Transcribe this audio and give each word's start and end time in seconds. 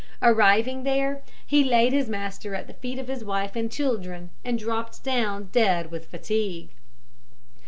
Arriving 0.23 0.81
there, 0.81 1.21
he 1.45 1.63
laid 1.63 1.93
his 1.93 2.09
master 2.09 2.55
at 2.55 2.65
the 2.65 2.73
feet 2.73 2.97
of 2.97 3.07
his 3.07 3.23
wife 3.23 3.55
and 3.55 3.71
children, 3.71 4.31
and 4.43 4.57
dropped 4.57 5.03
down 5.03 5.47
dead 5.51 5.91
with 5.91 6.09
fatigue. 6.09 6.71